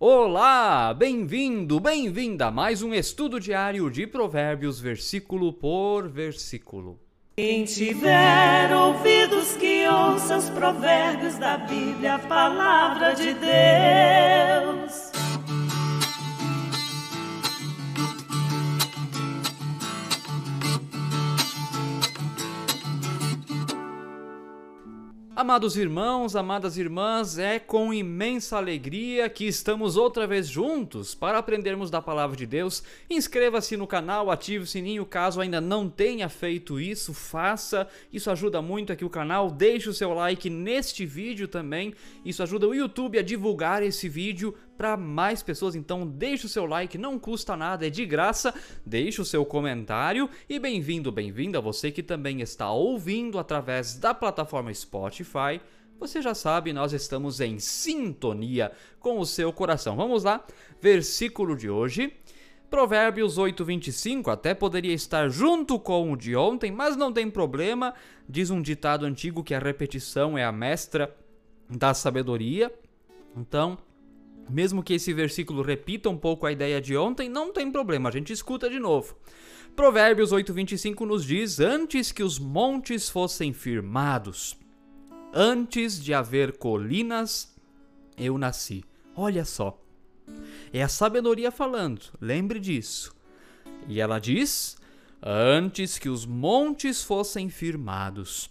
[0.00, 7.00] Olá, bem-vindo, bem-vinda a mais um estudo diário de Provérbios, versículo por versículo.
[7.36, 14.07] Quem tiver ouvidos que ouça os provérbios da Bíblia, a palavra de Deus.
[25.38, 31.92] Amados irmãos, amadas irmãs, é com imensa alegria que estamos outra vez juntos para aprendermos
[31.92, 32.82] da palavra de Deus.
[33.08, 37.86] Inscreva-se no canal, ative o sininho caso ainda não tenha feito isso, faça.
[38.12, 39.48] Isso ajuda muito aqui o canal.
[39.48, 41.94] Deixe o seu like neste vídeo também.
[42.24, 45.74] Isso ajuda o YouTube a divulgar esse vídeo para mais pessoas.
[45.74, 48.54] Então, deixe o seu like, não custa nada, é de graça.
[48.86, 54.72] Deixe o seu comentário e bem-vindo, bem-vinda você que também está ouvindo através da plataforma
[54.72, 55.60] Spotify.
[55.98, 58.70] Você já sabe, nós estamos em sintonia
[59.00, 59.96] com o seu coração.
[59.96, 60.46] Vamos lá,
[60.80, 62.12] versículo de hoje.
[62.70, 67.94] Provérbios 8:25 até poderia estar junto com o de ontem, mas não tem problema.
[68.28, 71.12] Diz um ditado antigo que a repetição é a mestra
[71.68, 72.72] da sabedoria.
[73.36, 73.78] Então,
[74.48, 78.12] mesmo que esse versículo repita um pouco a ideia de ontem, não tem problema, a
[78.12, 79.16] gente escuta de novo.
[79.76, 84.58] Provérbios 8:25 nos diz: "Antes que os montes fossem firmados,
[85.32, 87.54] antes de haver colinas,
[88.16, 89.80] eu nasci." Olha só.
[90.72, 93.14] É a sabedoria falando, lembre disso.
[93.86, 94.76] E ela diz:
[95.22, 98.50] "Antes que os montes fossem firmados,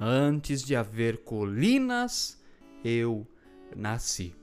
[0.00, 2.42] antes de haver colinas,
[2.82, 3.26] eu
[3.76, 4.34] nasci."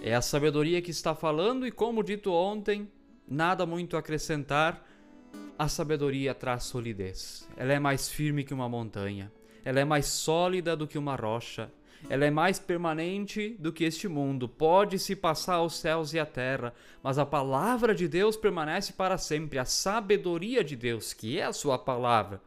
[0.00, 2.88] É a sabedoria que está falando, e como dito ontem,
[3.26, 4.86] nada muito a acrescentar.
[5.58, 7.48] A sabedoria traz solidez.
[7.56, 9.30] Ela é mais firme que uma montanha.
[9.64, 11.70] Ela é mais sólida do que uma rocha.
[12.08, 14.48] Ela é mais permanente do que este mundo.
[14.48, 19.58] Pode-se passar os céus e a terra, mas a palavra de Deus permanece para sempre.
[19.58, 22.40] A sabedoria de Deus, que é a sua palavra,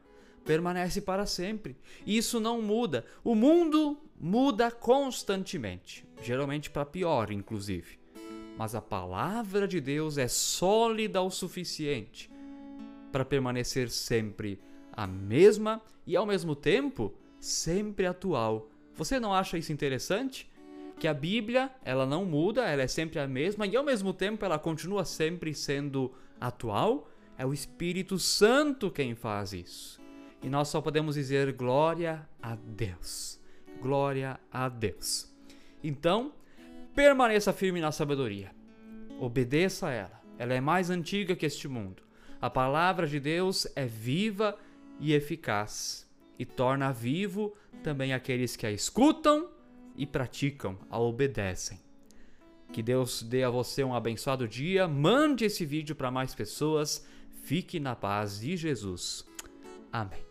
[0.45, 1.75] permanece para sempre.
[2.05, 3.05] Isso não muda.
[3.23, 7.99] O mundo muda constantemente geralmente para pior, inclusive.
[8.57, 12.29] Mas a palavra de Deus é sólida o suficiente
[13.11, 14.59] para permanecer sempre
[14.91, 18.69] a mesma e ao mesmo tempo sempre atual.
[18.95, 20.49] Você não acha isso interessante?
[20.99, 24.45] Que a Bíblia, ela não muda, ela é sempre a mesma e ao mesmo tempo
[24.45, 27.09] ela continua sempre sendo atual?
[27.37, 29.99] É o Espírito Santo quem faz isso.
[30.41, 33.39] E nós só podemos dizer glória a Deus.
[33.81, 35.31] Glória a Deus.
[35.83, 36.33] Então,
[36.95, 38.51] permaneça firme na sabedoria.
[39.19, 40.21] Obedeça a ela.
[40.37, 42.03] Ela é mais antiga que este mundo.
[42.41, 44.57] A palavra de Deus é viva
[44.99, 46.09] e eficaz
[46.39, 49.49] e torna vivo também aqueles que a escutam
[49.95, 51.79] e praticam, a obedecem.
[52.71, 54.87] Que Deus dê a você um abençoado dia.
[54.87, 57.05] Mande esse vídeo para mais pessoas.
[57.43, 59.25] Fique na paz de Jesus.
[59.91, 60.30] Amém.